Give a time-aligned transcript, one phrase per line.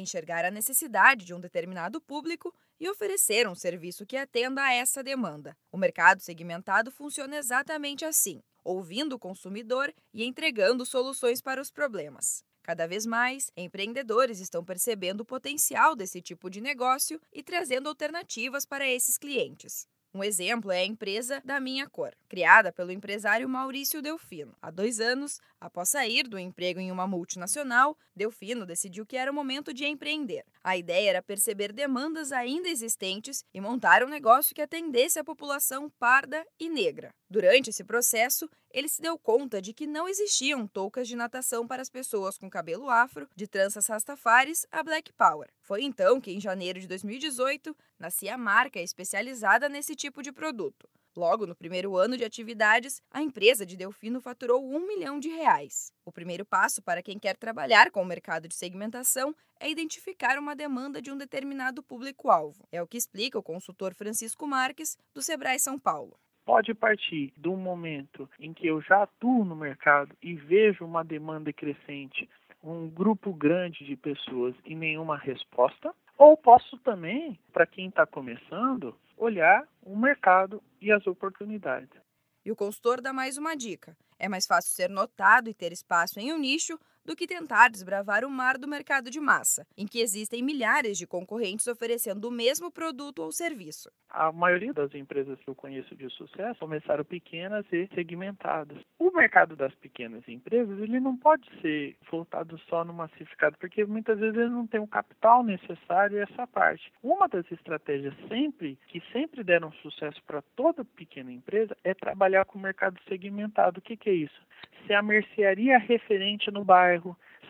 [0.00, 5.02] enxergar a necessidade de um determinado público e oferecer um serviço que atenda a essa
[5.02, 5.56] demanda.
[5.70, 12.42] O mercado segmentado funciona exatamente assim, ouvindo o consumidor e entregando soluções para os problemas.
[12.62, 18.66] Cada vez mais, empreendedores estão percebendo o potencial desse tipo de negócio e trazendo alternativas
[18.66, 19.86] para esses clientes.
[20.12, 24.56] Um exemplo é a empresa Da Minha Cor, criada pelo empresário Maurício Delfino.
[24.60, 29.34] Há dois anos, após sair do emprego em uma multinacional, Delfino decidiu que era o
[29.34, 30.44] momento de empreender.
[30.64, 35.88] A ideia era perceber demandas ainda existentes e montar um negócio que atendesse a população
[35.90, 37.14] parda e negra.
[37.30, 41.80] Durante esse processo, ele se deu conta de que não existiam toucas de natação para
[41.80, 45.48] as pessoas com cabelo afro, de tranças rastafares a Black Power.
[45.60, 50.88] Foi então que, em janeiro de 2018, nascia a marca especializada nesse tipo de produto.
[51.14, 55.92] Logo no primeiro ano de atividades, a empresa de Delfino faturou um milhão de reais.
[56.04, 60.56] O primeiro passo para quem quer trabalhar com o mercado de segmentação é identificar uma
[60.56, 62.66] demanda de um determinado público-alvo.
[62.72, 66.18] É o que explica o consultor Francisco Marques, do Sebrae São Paulo
[66.50, 71.52] pode partir do momento em que eu já atuo no mercado e vejo uma demanda
[71.52, 72.28] crescente,
[72.60, 78.96] um grupo grande de pessoas e nenhuma resposta, ou posso também, para quem está começando,
[79.16, 82.02] olhar o mercado e as oportunidades.
[82.44, 86.18] E o consultor dá mais uma dica: é mais fácil ser notado e ter espaço
[86.18, 90.00] em um nicho do que tentar desbravar o mar do mercado de massa, em que
[90.00, 93.90] existem milhares de concorrentes oferecendo o mesmo produto ou serviço.
[94.08, 98.78] A maioria das empresas que eu conheço de sucesso começaram pequenas e segmentadas.
[98.98, 104.18] O mercado das pequenas empresas ele não pode ser voltado só no massificado, porque muitas
[104.18, 106.92] vezes ele não tem o capital necessário essa parte.
[107.02, 112.58] Uma das estratégias sempre que sempre deram sucesso para toda pequena empresa é trabalhar com
[112.58, 113.78] o mercado segmentado.
[113.78, 114.40] O que, que é isso?
[114.86, 116.89] Ser a mercearia referente no bairro,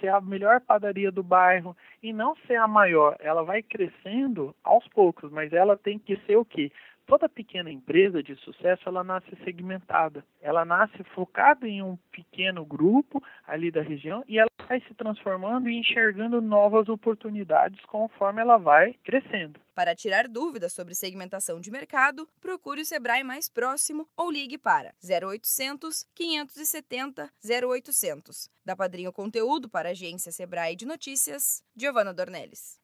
[0.00, 3.16] ser a melhor padaria do bairro e não ser a maior.
[3.20, 6.70] Ela vai crescendo aos poucos, mas ela tem que ser o quê?
[7.06, 10.24] Toda pequena empresa de sucesso, ela nasce segmentada.
[10.40, 15.68] Ela nasce focada em um pequeno grupo ali da região e ela vai se transformando
[15.68, 19.60] e enxergando novas oportunidades conforme ela vai crescendo.
[19.74, 24.94] Para tirar dúvidas sobre segmentação de mercado, procure o Sebrae mais próximo ou ligue para
[25.02, 27.30] 0800 570
[27.68, 28.48] 0800.
[28.64, 32.82] Da Padrinho Conteúdo para a agência Sebrae de Notícias, Giovana Dornelles.